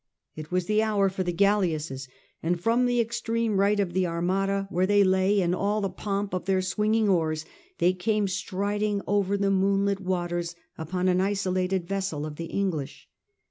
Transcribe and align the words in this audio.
It 0.35 0.49
was 0.51 0.65
the 0.65 0.81
hour 0.81 1.09
for 1.09 1.21
the 1.21 1.31
galleasses, 1.31 2.07
and 2.41 2.59
from 2.59 2.87
the 2.87 2.99
extreme 2.99 3.59
right 3.59 3.79
of 3.79 3.93
the 3.93 4.07
Armada 4.07 4.65
where 4.71 4.87
they 4.87 5.03
lay, 5.03 5.39
in 5.39 5.53
all 5.53 5.79
the 5.79 5.91
pomp 5.91 6.33
of 6.33 6.45
their 6.45 6.63
swinging 6.63 7.07
oars 7.07 7.45
they 7.77 7.93
came 7.93 8.27
striding 8.27 9.03
over 9.05 9.37
the 9.37 9.51
moonlit 9.51 9.99
waters 9.99 10.55
upon 10.75 11.07
an 11.07 11.21
isolated 11.21 11.87
vessel 11.87 12.25
of 12.25 12.37
the 12.37 12.45
English. 12.45 13.07